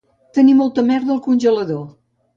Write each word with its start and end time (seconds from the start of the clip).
Tenir 0.37 0.55
molta 0.61 0.85
merda 0.89 1.13
al 1.17 1.21
congelador 1.29 1.85